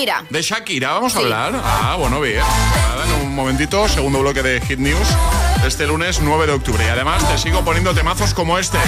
Shakira. 0.00 0.24
De 0.30 0.42
Shakira 0.42 0.92
vamos 0.92 1.14
a 1.14 1.18
hablar. 1.18 1.52
Ah, 1.62 1.96
bueno, 1.98 2.20
bien. 2.20 2.38
Nada, 2.38 3.04
en 3.04 3.26
un 3.26 3.34
momentito, 3.34 3.86
segundo 3.88 4.20
bloque 4.20 4.42
de 4.42 4.60
Hit 4.62 4.78
News 4.78 5.08
este 5.66 5.86
lunes 5.86 6.20
9 6.22 6.46
de 6.46 6.52
octubre. 6.52 6.82
Y 6.84 6.88
además 6.88 7.26
te 7.28 7.36
sigo 7.36 7.62
poniendo 7.64 7.92
temazos 7.94 8.32
como 8.32 8.58
este. 8.58 8.78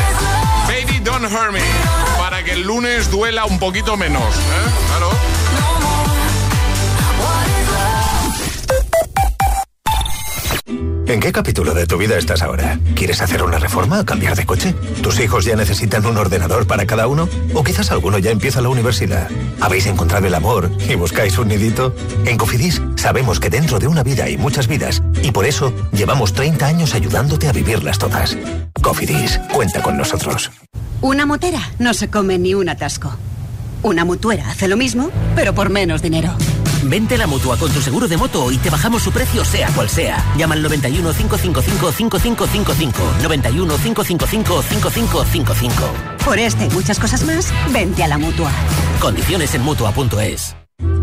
Baby 0.67 1.01
Don't 1.01 1.31
Hurt 1.31 1.53
Me. 1.53 1.61
Para 2.19 2.43
que 2.43 2.53
el 2.53 2.63
lunes 2.63 3.11
duela 3.11 3.45
un 3.45 3.59
poquito 3.59 3.97
menos. 3.97 4.23
¿eh? 4.23 4.71
Claro. 4.89 5.11
¿En 11.13 11.21
qué 11.21 11.31
capítulo 11.31 11.75
de 11.75 11.87
tu 11.87 11.99
vida 11.99 12.17
estás 12.17 12.41
ahora? 12.41 12.79
¿Quieres 12.95 13.21
hacer 13.21 13.43
una 13.43 13.59
reforma 13.59 14.01
o 14.01 14.05
cambiar 14.07 14.35
de 14.35 14.47
coche? 14.47 14.75
¿Tus 15.03 15.21
hijos 15.21 15.45
ya 15.45 15.55
necesitan 15.55 16.07
un 16.07 16.17
ordenador 16.17 16.67
para 16.67 16.87
cada 16.87 17.07
uno? 17.07 17.29
¿O 17.53 17.63
quizás 17.63 17.91
alguno 17.91 18.17
ya 18.17 18.31
empieza 18.31 18.63
la 18.63 18.71
universidad? 18.71 19.29
¿Habéis 19.61 19.85
encontrado 19.85 20.27
el 20.27 20.35
amor 20.35 20.71
y 20.89 20.95
buscáis 20.95 21.37
un 21.37 21.49
nidito? 21.49 21.95
En 22.25 22.39
Cofidis 22.39 22.81
sabemos 22.97 23.41
que 23.41 23.51
dentro 23.51 23.79
de 23.79 23.89
una 23.89 24.03
vida 24.03 24.25
hay 24.25 24.39
muchas 24.39 24.69
vidas 24.69 25.03
y 25.23 25.33
por 25.33 25.45
eso 25.45 25.75
llevamos 25.93 26.33
30 26.33 26.67
años 26.67 26.95
ayudándote 26.95 27.47
a 27.47 27.53
vivirlas 27.53 27.99
todas. 27.99 28.39
Cofidis, 28.81 29.39
cuenta 29.53 29.83
con 29.83 29.99
nosotros. 29.99 30.51
Una 31.03 31.27
motera 31.27 31.61
no 31.79 31.93
se 31.93 32.09
come 32.09 32.39
ni 32.39 32.55
un 32.55 32.71
atasco. 32.71 33.13
Una 33.83 34.07
mutuera 34.07 34.49
hace 34.49 34.67
lo 34.67 34.79
mismo, 34.79 35.11
pero 35.37 35.55
por 35.55 35.69
menos 35.69 36.01
dinero. 36.01 36.35
Vente 36.83 37.15
a 37.15 37.19
la 37.19 37.27
mutua 37.27 37.57
con 37.57 37.71
tu 37.71 37.81
seguro 37.81 38.09
de 38.09 38.17
moto 38.17 38.51
y 38.51 38.59
te 38.59 38.71
bajamos 38.71 39.03
su 39.03 39.13
precio, 39.13 39.45
sea 39.45 39.69
cual 39.69 39.89
sea. 39.89 40.25
Llama 40.37 40.55
al 40.55 40.63
91 40.63 41.13
555 41.13 41.93
5555. 41.93 42.99
91 43.23 43.77
555 43.77 44.63
5555. 44.63 45.85
Por 46.25 46.39
este 46.39 46.67
y 46.67 46.71
muchas 46.71 46.99
cosas 46.99 47.25
más, 47.25 47.53
vente 47.73 48.03
a 48.03 48.09
la 48.09 48.19
mutua. 48.19 48.51
Condiciones 49.01 49.55
en 49.55 49.63
mutua.es. 49.63 50.57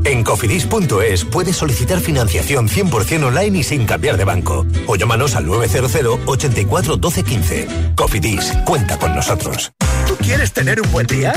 En 0.05 0.23
cofidis.es 0.23 1.25
puedes 1.25 1.57
solicitar 1.57 1.99
financiación 1.99 2.67
100% 2.67 3.25
online 3.25 3.59
y 3.59 3.63
sin 3.63 3.85
cambiar 3.85 4.17
de 4.17 4.25
banco. 4.25 4.65
O 4.87 4.95
llámanos 4.95 5.35
al 5.35 5.45
900 5.45 6.19
84 6.25 6.97
12 6.97 7.23
15. 7.23 7.67
Cofidis, 7.95 8.53
cuenta 8.65 8.97
con 8.97 9.15
nosotros. 9.15 9.71
¿Tú 10.19 10.25
quieres 10.25 10.51
tener 10.51 10.82
un 10.82 10.91
buen 10.91 11.08
día? 11.08 11.34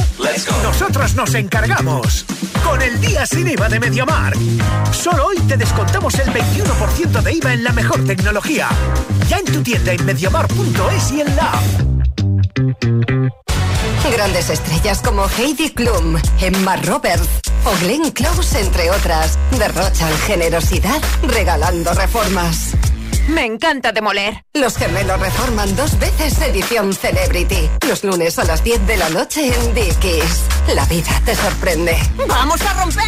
Nosotros 0.62 1.14
nos 1.14 1.34
encargamos. 1.34 2.26
Con 2.64 2.82
el 2.82 3.00
día 3.00 3.24
sin 3.26 3.48
IVA 3.48 3.68
de 3.68 3.80
MediaMark. 3.80 4.36
Solo 4.92 5.26
hoy 5.26 5.36
te 5.48 5.56
descontamos 5.56 6.14
el 6.14 6.28
21% 6.32 7.22
de 7.22 7.32
IVA 7.34 7.54
en 7.54 7.64
la 7.64 7.72
mejor 7.72 8.04
tecnología. 8.04 8.68
Ya 9.28 9.38
en 9.38 9.44
tu 9.44 9.62
tienda 9.62 9.92
en 9.92 10.04
MediaMark.es 10.04 11.12
y 11.12 11.20
en 11.20 11.36
la 11.36 11.52
app. 11.52 11.62
Grandes 14.12 14.50
estrellas 14.50 15.00
como 15.00 15.26
Heidi 15.38 15.70
Klum, 15.70 16.16
Emma 16.40 16.76
Roberts 16.76 17.28
o 17.64 17.84
Glenn 17.84 18.10
Close, 18.10 18.60
entre 18.60 18.90
otras, 18.90 19.38
derrochan 19.58 20.12
generosidad 20.26 21.00
regalando 21.22 21.94
reformas. 21.94 22.72
Me 23.28 23.44
encanta 23.44 23.92
demoler. 23.92 24.44
Los 24.54 24.76
gemelos 24.76 25.20
reforman 25.20 25.74
dos 25.76 25.98
veces 25.98 26.40
edición 26.40 26.92
Celebrity. 26.92 27.70
Los 27.88 28.04
lunes 28.04 28.38
a 28.38 28.44
las 28.44 28.64
10 28.64 28.86
de 28.86 28.96
la 28.96 29.08
noche 29.10 29.52
en 29.54 29.74
Dickies. 29.74 30.42
La 30.74 30.84
vida 30.86 31.20
te 31.24 31.34
sorprende. 31.34 31.96
¡Vamos 32.26 32.60
a 32.62 32.72
romper! 32.82 33.02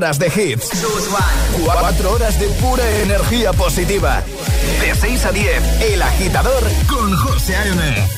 Horas 0.00 0.18
de 0.18 0.28
hits. 0.28 0.70
Cuatro 1.62 2.12
horas 2.12 2.40
de 2.40 2.46
pura 2.62 2.82
energía 3.02 3.52
positiva. 3.52 4.22
De 4.80 4.94
6 4.94 5.26
a 5.26 5.30
10, 5.30 5.62
El 5.92 6.00
Agitador 6.00 6.62
con 6.88 7.14
José 7.16 7.54
A.M. 7.54 8.08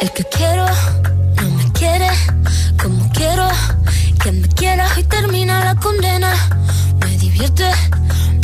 El 0.00 0.10
que 0.12 0.22
quiero 0.26 0.64
no 1.42 1.50
me 1.56 1.72
quiere 1.72 2.08
como 2.80 3.10
quiero 3.12 3.48
que 4.22 4.30
me 4.30 4.48
quiera 4.50 4.86
y 4.96 5.02
termina 5.02 5.64
la 5.64 5.74
condena. 5.74 6.32
Me 7.00 7.18
divierte, 7.18 7.68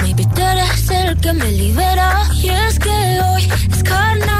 maybe 0.03 0.27
tú 0.35 0.43
eres 0.43 0.91
el 0.91 1.17
que 1.21 1.33
me 1.33 1.49
libera. 1.53 2.27
Y 2.35 2.49
es 2.49 2.77
que 2.81 2.91
hoy 2.91 3.49
es 3.71 3.85
carnaval, 3.85 4.40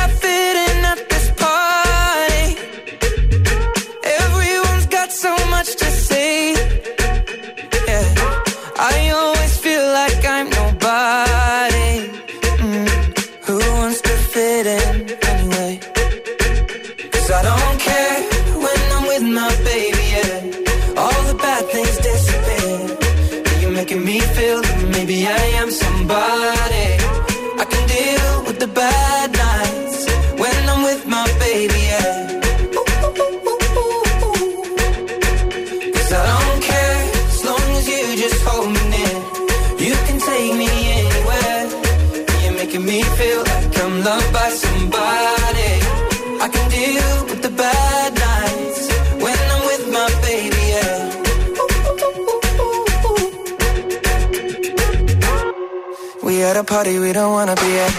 party 56.71 56.99
we 56.99 57.11
don't 57.11 57.33
wanna 57.33 57.55
be 57.55 57.71
at. 57.85 57.93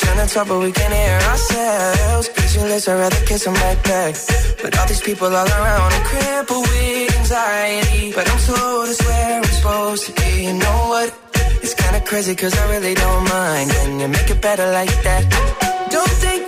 Trying 0.00 0.20
to 0.22 0.26
talk 0.32 0.46
but 0.46 0.60
we 0.60 0.70
can't 0.70 0.94
hear 1.02 1.18
ourselves. 1.30 2.26
Speechless, 2.28 2.86
I'd 2.88 2.98
rather 3.02 3.22
kiss 3.28 3.42
'em 3.48 3.54
right 3.66 3.80
back. 3.90 4.12
But 4.62 4.70
all 4.78 4.86
these 4.90 5.04
people 5.08 5.30
all 5.40 5.50
around, 5.58 5.90
I'm 5.96 6.04
crippled 6.10 6.66
with 6.72 7.18
anxiety. 7.20 8.12
But 8.16 8.24
I'm 8.30 8.40
told 8.46 8.88
it's 8.92 9.02
where 9.08 9.30
I'm 9.38 9.48
supposed 9.56 10.02
to 10.06 10.12
be. 10.20 10.30
You 10.46 10.54
know 10.64 10.78
what? 10.92 11.08
It's 11.64 11.74
kinda 11.82 12.00
crazy 12.10 12.34
cause 12.40 12.54
I 12.62 12.64
really 12.74 12.94
don't 13.04 13.24
mind. 13.38 13.66
Can 13.76 13.98
you 14.02 14.08
make 14.16 14.30
it 14.34 14.40
better 14.48 14.68
like 14.78 14.94
that? 15.06 15.22
Don't 15.94 16.14
think 16.24 16.47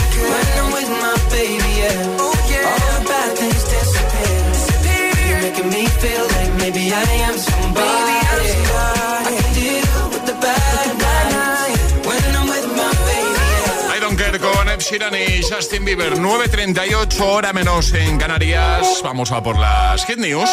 Sheeran 14.91 15.13
y 15.15 15.41
Justin 15.41 15.85
Bieber. 15.85 16.17
9.38 16.17 17.21
hora 17.21 17.53
menos 17.53 17.93
en 17.93 18.17
Canarias. 18.17 18.99
Vamos 19.01 19.31
a 19.31 19.41
por 19.41 19.57
las 19.57 20.05
Hit 20.05 20.17
News. 20.17 20.49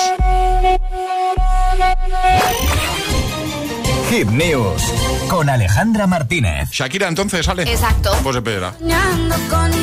Hit 4.09 4.29
News 4.29 4.83
con 5.29 5.51
Alejandra 5.51 6.07
Martínez. 6.07 6.71
Shakira 6.71 7.09
entonces 7.09 7.47
sale. 7.47 7.65
Exacto. 7.65 8.13
Pues 8.23 8.37
espera. 8.37 8.75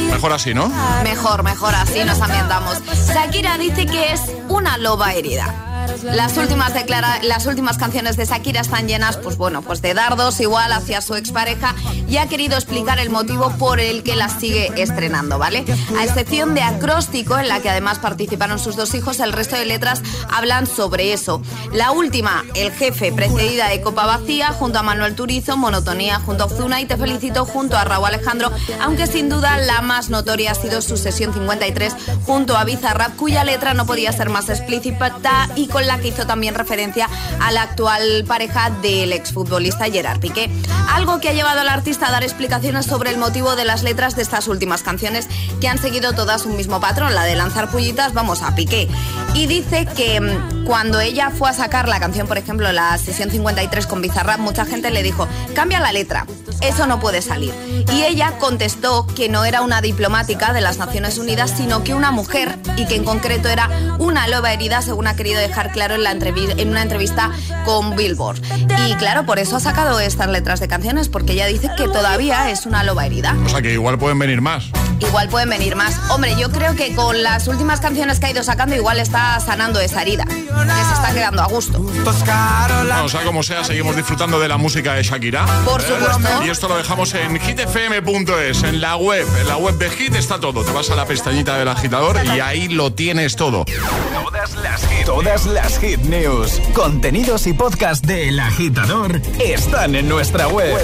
Mejor 0.09 0.31
así, 0.31 0.53
¿no? 0.53 0.71
Mejor, 1.03 1.43
mejor, 1.43 1.75
así 1.75 2.05
nos 2.05 2.21
ambientamos. 2.21 2.81
Shakira 3.13 3.57
dice 3.57 3.85
que 3.85 4.13
es 4.13 4.21
una 4.47 4.77
loba 4.77 5.13
herida. 5.15 5.74
Las 6.03 6.37
últimas, 6.37 6.73
declara 6.73 7.19
las 7.23 7.45
últimas 7.45 7.77
canciones 7.77 8.17
de 8.17 8.25
Shakira 8.25 8.61
están 8.61 8.87
llenas, 8.87 9.17
pues 9.17 9.37
bueno, 9.37 9.61
pues 9.61 9.81
de 9.81 9.93
dardos 9.93 10.39
igual 10.39 10.71
hacia 10.71 11.01
su 11.01 11.15
expareja 11.15 11.75
y 12.07 12.17
ha 12.17 12.27
querido 12.27 12.55
explicar 12.55 12.99
el 12.99 13.09
motivo 13.09 13.51
por 13.57 13.79
el 13.79 14.03
que 14.03 14.15
las 14.15 14.39
sigue 14.39 14.71
estrenando, 14.81 15.37
¿vale? 15.37 15.65
A 15.97 16.03
excepción 16.03 16.53
de 16.55 16.61
Acróstico, 16.61 17.37
en 17.37 17.47
la 17.47 17.59
que 17.61 17.69
además 17.69 17.99
participaron 17.99 18.59
sus 18.59 18.75
dos 18.75 18.93
hijos, 18.95 19.19
el 19.19 19.33
resto 19.33 19.55
de 19.55 19.65
letras 19.65 20.01
hablan 20.31 20.67
sobre 20.67 21.13
eso. 21.13 21.41
La 21.73 21.91
última, 21.91 22.43
El 22.55 22.71
Jefe, 22.71 23.11
precedida 23.11 23.69
de 23.69 23.81
Copa 23.81 24.05
Vacía, 24.05 24.49
junto 24.49 24.79
a 24.79 24.83
Manuel 24.83 25.15
Turizo, 25.15 25.57
Monotonía 25.57 26.19
junto 26.19 26.43
a 26.43 26.47
Ozuna 26.47 26.81
y 26.81 26.85
Te 26.85 26.97
Felicito 26.97 27.45
junto 27.45 27.77
a 27.77 27.83
Raúl 27.83 28.05
Alejandro, 28.05 28.51
aunque 28.81 29.07
sin 29.07 29.29
duda 29.29 29.57
la 29.57 29.81
más 29.81 30.09
notoria 30.09 30.51
ha 30.51 30.55
sido 30.55 30.81
su 30.81 30.97
sesión 30.97 31.33
53 31.33 31.95
junto 32.25 32.57
a 32.57 32.63
Bizarrap, 32.63 33.15
cuya 33.15 33.43
letra 33.43 33.73
no 33.73 33.85
podía 33.85 34.11
ser 34.11 34.29
más 34.29 34.49
explícita 34.49 35.49
y 35.55 35.67
con 35.75 35.87
la 35.87 35.99
que 35.99 36.07
hizo 36.07 36.25
también 36.25 36.55
referencia 36.55 37.09
a 37.41 37.51
la 37.51 37.63
actual 37.63 38.23
pareja 38.25 38.69
del 38.81 39.11
exfutbolista 39.11 39.83
Gerard 39.91 40.21
Piqué. 40.21 40.49
Algo 40.93 41.19
que 41.19 41.27
ha 41.27 41.33
llevado 41.33 41.59
al 41.59 41.67
artista 41.67 42.07
a 42.07 42.11
dar 42.11 42.23
explicaciones 42.23 42.85
sobre 42.85 43.09
el 43.09 43.17
motivo 43.17 43.57
de 43.57 43.65
las 43.65 43.83
letras 43.83 44.15
de 44.15 44.21
estas 44.21 44.47
últimas 44.47 44.83
canciones 44.83 45.27
que 45.59 45.67
han 45.67 45.77
seguido 45.77 46.13
todas 46.13 46.45
un 46.45 46.55
mismo 46.55 46.79
patrón, 46.79 47.13
la 47.13 47.25
de 47.25 47.35
lanzar 47.35 47.69
pullitas, 47.69 48.13
vamos 48.13 48.41
a 48.41 48.55
Piqué. 48.55 48.87
Y 49.33 49.47
dice 49.47 49.85
que 49.85 50.21
mm, 50.21 50.63
cuando 50.63 51.01
ella 51.01 51.29
fue 51.29 51.49
a 51.49 51.53
sacar 51.53 51.89
la 51.89 51.99
canción, 51.99 52.25
por 52.25 52.37
ejemplo, 52.37 52.71
la 52.71 52.97
sesión 52.97 53.29
53 53.29 53.85
con 53.85 54.01
Bizarrap, 54.01 54.39
mucha 54.39 54.63
gente 54.63 54.91
le 54.91 55.03
dijo, 55.03 55.27
cambia 55.55 55.81
la 55.81 55.91
letra, 55.91 56.25
eso 56.61 56.87
no 56.87 56.99
puede 56.99 57.21
salir. 57.21 57.53
Y 57.93 58.03
ella 58.03 58.37
contestó 58.39 59.07
que 59.07 59.29
no 59.29 59.45
era 59.45 59.61
una 59.61 59.81
diplomática 59.81 60.53
de 60.53 60.61
las 60.61 60.77
Naciones 60.77 61.17
Unidas, 61.17 61.53
sino 61.55 61.83
que 61.83 61.93
una 61.93 62.11
mujer 62.11 62.57
y 62.77 62.85
que 62.85 62.95
en 62.95 63.03
concreto 63.03 63.47
era 63.47 63.69
una 63.99 64.27
loba 64.27 64.53
herida, 64.53 64.81
según 64.81 65.07
ha 65.07 65.15
querido 65.15 65.39
dejar 65.39 65.71
claro 65.71 65.95
en, 65.95 66.03
la 66.03 66.11
en 66.11 66.69
una 66.69 66.81
entrevista 66.81 67.31
con 67.65 67.95
Billboard. 67.95 68.41
Y 68.87 68.95
claro, 68.95 69.25
por 69.25 69.39
eso 69.39 69.57
ha 69.57 69.59
sacado 69.59 69.99
estas 69.99 70.29
letras 70.29 70.59
de 70.59 70.67
canciones, 70.67 71.09
porque 71.09 71.33
ella 71.33 71.45
dice 71.45 71.69
que 71.77 71.87
todavía 71.87 72.49
es 72.49 72.65
una 72.65 72.83
loba 72.83 73.05
herida. 73.05 73.35
O 73.45 73.49
sea 73.49 73.61
que 73.61 73.73
igual 73.73 73.97
pueden 73.97 74.19
venir 74.19 74.41
más. 74.41 74.71
Igual 74.99 75.29
pueden 75.29 75.49
venir 75.49 75.75
más. 75.75 75.99
Hombre, 76.09 76.35
yo 76.37 76.51
creo 76.51 76.75
que 76.75 76.93
con 76.95 77.21
las 77.23 77.47
últimas 77.47 77.79
canciones 77.79 78.19
que 78.19 78.27
ha 78.27 78.31
ido 78.31 78.43
sacando, 78.43 78.75
igual 78.75 78.99
está 78.99 79.39
sanando 79.39 79.79
esa 79.79 80.01
herida. 80.01 80.25
Que 80.25 80.33
se 80.35 80.93
está 80.93 81.13
quedando 81.13 81.41
a 81.41 81.47
gusto. 81.47 81.79
o 81.79 83.09
sea, 83.09 83.23
como 83.23 83.43
sea, 83.43 83.63
seguimos 83.63 83.95
disfrutando 83.95 84.39
de 84.39 84.47
la 84.47 84.57
música 84.57 84.93
de 84.93 85.03
Shakira. 85.03 85.45
Por 85.65 85.81
supuesto. 85.81 86.45
Y 86.45 86.49
esto 86.49 86.67
lo 86.67 86.77
dejamos 86.77 87.13
en 87.13 87.39
hitfm.es, 87.39 88.63
en 88.63 88.81
la 88.81 88.95
web. 88.95 89.27
En 89.39 89.47
la 89.47 89.57
web 89.57 89.77
de 89.77 89.89
Hit 89.89 90.15
está 90.15 90.39
todo. 90.39 90.63
Te 90.63 90.71
vas 90.71 90.89
a 90.89 90.95
la 90.95 91.05
pestañita 91.05 91.57
del 91.57 91.67
agitador 91.67 92.17
y 92.25 92.39
ahí 92.39 92.67
lo 92.67 92.93
tienes 92.93 93.35
todo. 93.35 93.65
Todas 93.65 94.55
las 94.55 94.87
hit, 94.87 95.05
todas 95.05 95.45
las 95.45 95.79
hit 95.79 95.99
news, 96.01 96.61
contenidos 96.73 97.47
y 97.47 97.53
podcast 97.53 98.05
del 98.05 98.39
agitador 98.39 99.21
están 99.39 99.95
en 99.95 100.07
nuestra 100.07 100.47
web. 100.47 100.77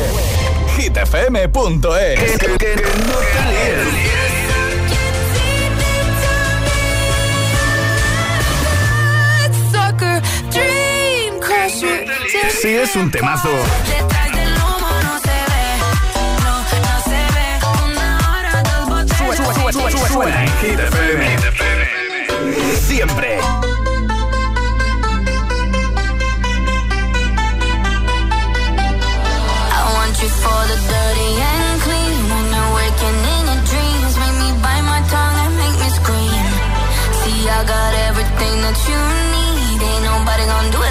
hitfm.es. 0.78 2.19
Si 12.61 12.76
es 12.76 12.95
un 12.95 13.09
temazo. 13.09 13.49
Suena 20.07 20.43
en 20.43 20.51
Hit 20.59 20.80
FM. 20.80 21.38
Siempre. 22.82 23.70
You 30.22 30.30
for 30.30 30.61
the 30.69 30.78
dirty 30.78 31.32
and 31.49 31.82
clean. 31.82 32.22
When 32.30 32.45
you're 32.53 32.72
waking 32.78 33.17
in 33.34 33.43
your 33.49 33.61
dreams, 33.65 34.13
make 34.22 34.38
me 34.38 34.49
bite 34.61 34.86
my 34.86 35.01
tongue 35.09 35.38
and 35.45 35.53
make 35.57 35.78
me 35.82 35.89
scream. 35.97 36.45
See, 37.19 37.41
I 37.49 37.59
got 37.65 37.91
everything 38.07 38.55
that 38.65 38.78
you 38.86 39.01
need. 39.34 39.80
Ain't 39.82 40.03
nobody 40.05 40.43
gonna 40.45 40.72
do 40.78 40.82
it 40.89 40.91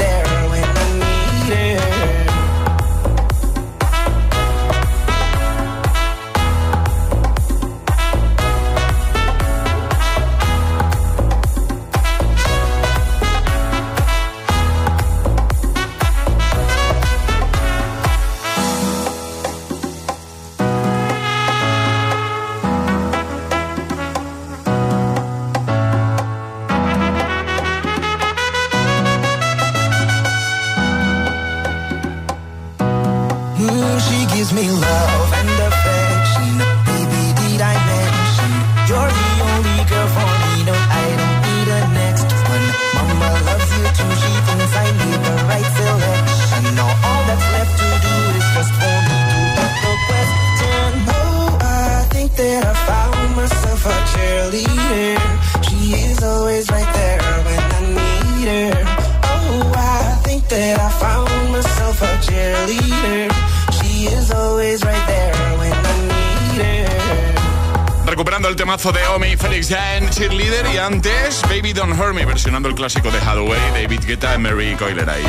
temazo 68.81 68.91
de 68.99 69.07
Omi, 69.15 69.37
Felix 69.37 69.69
Jan, 69.69 70.09
Cheerleader 70.09 70.65
y 70.73 70.77
antes 70.79 71.41
Baby 71.43 71.71
Don't 71.71 71.99
Hurt 71.99 72.15
Me, 72.15 72.25
versionando 72.25 72.67
el 72.67 72.73
clásico 72.73 73.11
de 73.11 73.19
Hathaway, 73.19 73.59
David 73.73 74.01
Guetta 74.07 74.33
y 74.33 74.37
Mary 74.39 74.75
Coiler 74.75 75.07
ahí. 75.07 75.23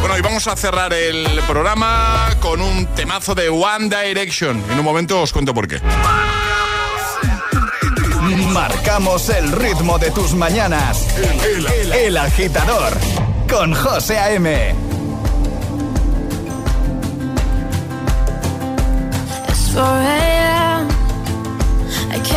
Bueno, 0.00 0.16
y 0.16 0.22
vamos 0.22 0.46
a 0.46 0.56
cerrar 0.56 0.90
el 0.94 1.26
programa 1.46 2.30
con 2.40 2.62
un 2.62 2.86
temazo 2.94 3.34
de 3.34 3.50
One 3.50 3.90
Direction. 3.94 4.62
En 4.70 4.78
un 4.78 4.84
momento 4.86 5.20
os 5.20 5.32
cuento 5.34 5.52
por 5.52 5.68
qué. 5.68 5.80
Marcamos 8.54 9.28
el 9.28 9.52
ritmo 9.52 9.98
de 9.98 10.10
tus 10.10 10.32
mañanas. 10.32 11.06
El, 11.44 11.66
el- 11.66 11.92
el 11.92 12.16
agitador 12.16 12.94
con 13.50 13.74
José 13.74 14.18
A.M. 14.18 14.74
It's 19.48 19.74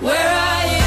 where 0.00 0.16
I 0.16 0.64
am. 0.78 0.83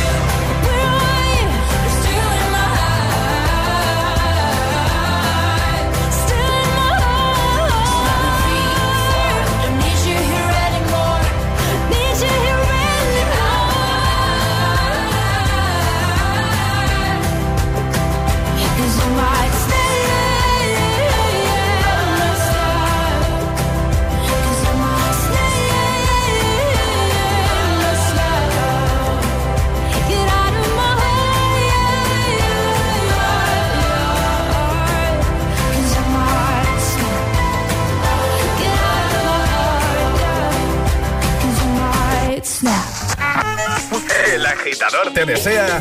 agitador 44.97 45.13
te 45.13 45.25
desea 45.25 45.79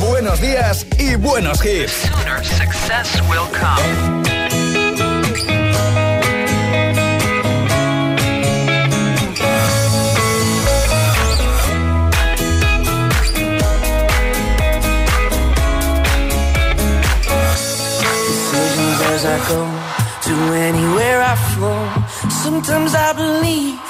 buenos 0.00 0.40
días 0.40 0.86
y 0.98 1.16
buenos 1.16 1.64
hits. 1.64 2.10
As 19.12 19.24
I 19.26 19.38
go 19.48 19.66
to 20.22 20.54
anywhere 20.54 21.20
I 21.20 21.36
flow, 21.52 22.30
sometimes 22.30 22.94
I 22.94 23.12
believe. 23.12 23.89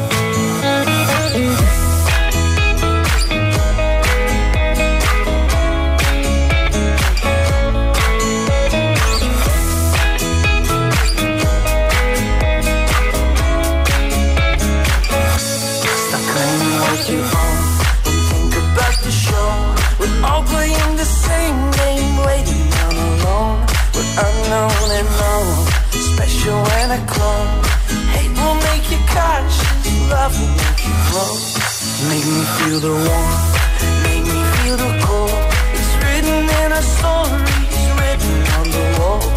you 26.45 26.57
in 26.81 26.89
a 26.91 27.01
club. 27.05 27.65
Hate 28.13 28.33
will 28.33 28.57
make 28.69 28.85
you 28.89 28.97
conscious, 29.13 30.09
love 30.09 30.33
will 30.39 30.53
make 30.63 30.81
you 30.87 30.95
close. 31.09 31.45
Make 32.09 32.25
me 32.25 32.41
feel 32.57 32.79
the 32.79 32.93
warmth, 33.05 33.47
make 34.05 34.25
me 34.25 34.41
feel 34.57 34.77
the 34.77 34.91
cold. 35.05 35.37
It's 35.77 35.93
written 36.01 36.41
in 36.61 36.69
our 36.77 36.85
stories, 36.97 37.77
written 37.99 38.37
on 38.57 38.65
the 38.75 38.85
walls. 38.97 39.29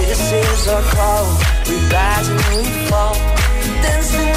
This 0.00 0.20
is 0.32 0.68
our 0.68 0.82
call, 0.94 1.26
we 1.68 1.76
rise 1.92 2.28
and 2.28 2.42
we 2.56 2.64
fall. 2.88 3.14
Dancing 3.84 4.29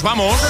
Nos 0.00 0.16
vamos. 0.16 0.40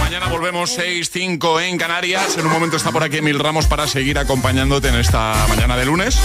Mañana 0.00 0.26
volvemos 0.26 0.78
6-5 0.78 1.62
en 1.62 1.78
Canarias. 1.78 2.36
En 2.36 2.44
un 2.44 2.52
momento 2.52 2.76
está 2.76 2.92
por 2.92 3.02
aquí 3.02 3.16
Emil 3.16 3.38
Ramos 3.38 3.66
para 3.66 3.86
seguir 3.86 4.18
acompañándote 4.18 4.88
en 4.88 4.96
esta 4.96 5.46
mañana 5.48 5.78
de 5.78 5.86
lunes 5.86 6.18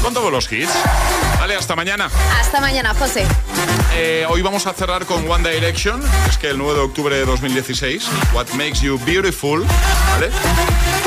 con 0.00 0.14
todos 0.14 0.30
los 0.30 0.52
hits. 0.52 0.70
Vale, 1.40 1.56
hasta 1.56 1.74
mañana. 1.74 2.08
Hasta 2.38 2.60
mañana, 2.60 2.94
José. 2.94 3.26
Eh, 3.94 4.24
hoy 4.28 4.40
vamos 4.40 4.68
a 4.68 4.72
cerrar 4.72 5.04
con 5.04 5.28
One 5.28 5.50
Direction. 5.52 6.00
Es 6.28 6.38
que 6.38 6.50
el 6.50 6.58
9 6.58 6.74
de 6.74 6.80
octubre 6.84 7.16
de 7.16 7.24
2016, 7.24 8.06
What 8.32 8.50
Makes 8.50 8.82
You 8.82 9.00
Beautiful, 9.04 9.66
¿vale? 10.12 10.30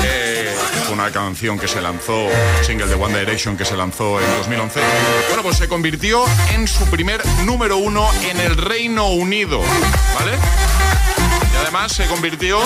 Eh, 0.03 0.53
una 0.91 1.11
canción 1.11 1.57
que 1.57 1.69
se 1.69 1.81
lanzó, 1.81 2.27
single 2.63 2.87
de 2.87 2.95
One 2.95 3.17
Direction 3.17 3.55
que 3.55 3.63
se 3.63 3.77
lanzó 3.77 4.19
en 4.19 4.29
2011. 4.37 4.81
Bueno, 5.29 5.43
pues 5.43 5.55
se 5.55 5.69
convirtió 5.69 6.25
en 6.53 6.67
su 6.67 6.85
primer 6.87 7.25
número 7.45 7.77
uno 7.77 8.05
en 8.23 8.37
el 8.41 8.57
Reino 8.57 9.07
Unido, 9.07 9.61
¿vale? 10.19 10.33
Además 11.75 11.91
se 11.91 12.05
convirtió 12.05 12.57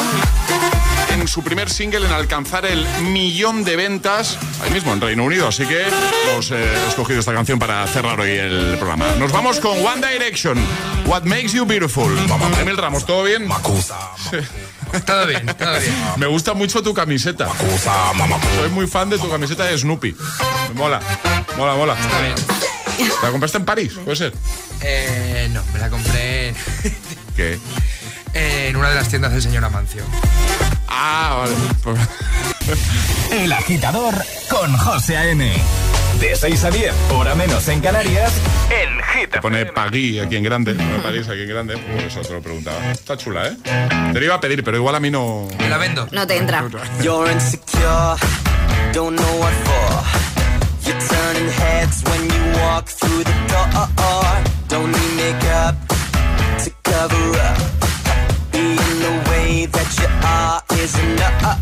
en 1.11 1.27
su 1.27 1.43
primer 1.43 1.67
single 1.71 2.05
en 2.05 2.11
alcanzar 2.11 2.67
el 2.67 2.85
millón 3.05 3.63
de 3.63 3.75
ventas 3.75 4.37
ahí 4.61 4.69
mismo 4.69 4.93
en 4.93 5.01
Reino 5.01 5.23
Unido. 5.23 5.47
Así 5.47 5.65
que 5.65 5.83
hemos 6.29 6.51
eh, 6.51 6.87
escogido 6.87 7.19
esta 7.19 7.33
canción 7.33 7.57
para 7.57 7.87
cerrar 7.87 8.19
hoy 8.19 8.29
el 8.29 8.75
programa. 8.77 9.07
Nos 9.17 9.31
vamos 9.31 9.59
con 9.59 9.83
One 9.83 10.07
Direction, 10.07 10.59
What 11.07 11.23
Makes 11.23 11.53
You 11.53 11.65
Beautiful. 11.65 12.15
Vamos, 12.27 12.55
Emil 12.59 12.77
Ramos, 12.77 13.03
¿todo 13.07 13.23
bien? 13.23 13.47
Todo 15.05 15.25
bien, 15.25 15.45
todo 15.57 15.79
bien. 15.79 15.95
Me 16.17 16.27
gusta 16.27 16.53
mucho 16.53 16.83
tu 16.83 16.93
camiseta. 16.93 17.49
Soy 18.59 18.69
muy 18.69 18.85
fan 18.85 19.09
de 19.09 19.17
tu 19.17 19.27
camiseta 19.27 19.65
de 19.65 19.75
Snoopy. 19.75 20.15
Me 20.67 20.75
mola, 20.75 20.99
mola, 21.57 21.73
mola. 21.73 21.97
Está 21.99 22.21
bien. 22.21 22.35
¿La 23.23 23.31
compraste 23.31 23.57
en 23.57 23.65
París? 23.65 23.93
¿Puede 24.03 24.17
ser? 24.17 24.33
Eh, 24.81 25.49
no, 25.51 25.63
me 25.73 25.79
la 25.79 25.89
compré 25.89 26.53
¿Qué? 27.35 27.57
En 28.33 28.75
una 28.75 28.89
de 28.89 28.95
las 28.95 29.09
tiendas 29.09 29.31
del 29.31 29.41
señor 29.41 29.63
Amancio. 29.65 30.03
Ah, 30.87 31.45
vale. 31.83 31.97
El 33.43 33.51
agitador 33.51 34.13
con 34.49 34.75
José 34.77 35.17
A.M. 35.17 35.51
De 36.19 36.35
6 36.35 36.63
a 36.65 36.71
10, 36.71 36.93
hora 37.13 37.33
menos 37.35 37.65
en 37.69 37.79
Canarias, 37.79 38.33
en 38.69 38.99
Hit 39.03 39.31
Te 39.31 39.39
pone 39.41 39.65
Pagui 39.67 40.19
aquí 40.19 40.35
en 40.35 40.43
grande. 40.43 40.73
Pone 40.73 40.99
París 40.99 41.29
aquí 41.29 41.43
en 41.43 41.49
grande. 41.49 41.77
Por 41.77 42.01
eso 42.01 42.21
te 42.21 42.33
lo 42.33 42.41
preguntaba. 42.41 42.91
Está 42.91 43.15
chula, 43.15 43.47
¿eh? 43.47 43.57
Te 44.11 44.19
lo 44.19 44.25
iba 44.25 44.35
a 44.35 44.41
pedir, 44.41 44.63
pero 44.63 44.75
igual 44.75 44.95
a 44.95 44.99
mí 44.99 45.09
no. 45.09 45.47
Me 45.57 45.69
la 45.69 45.77
vendo. 45.77 46.07
No 46.11 46.27
te 46.27 46.35
entra. 46.35 46.65
You're 47.01 47.31
insecure, 47.31 48.17
don't 48.91 49.17
know 49.17 49.39
what 49.39 49.53
for. 49.63 50.03
You're 50.85 50.99
turning 51.07 51.49
heads 51.49 52.03
when 52.03 52.21
you 52.29 52.59
walk 52.59 52.87
through 52.87 53.23
the 53.23 53.33
door. 53.47 53.87
Don't 54.67 54.91
need 54.91 55.15
makeup 55.15 55.75
to 56.63 56.71
cover 56.83 57.39
up. 57.39 57.68
That 59.71 59.89
you 59.99 60.07
are 60.25 60.61
is 60.81 60.93
enough. 60.99 61.59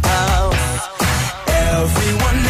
Everyone 1.47 2.46